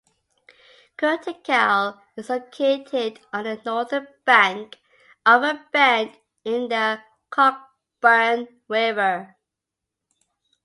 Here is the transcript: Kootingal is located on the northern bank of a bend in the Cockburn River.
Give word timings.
Kootingal 0.97 2.01
is 2.15 2.31
located 2.31 3.19
on 3.31 3.43
the 3.43 3.61
northern 3.63 4.07
bank 4.25 4.79
of 5.27 5.43
a 5.43 5.63
bend 5.71 6.17
in 6.43 6.69
the 6.69 7.03
Cockburn 7.29 8.47
River. 8.67 9.37